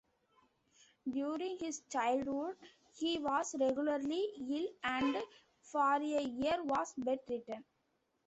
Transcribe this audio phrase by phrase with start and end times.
[1.07, 2.55] During his childhood
[2.95, 5.17] he was regularly ill, and
[5.61, 7.63] for a year was bed-ridden.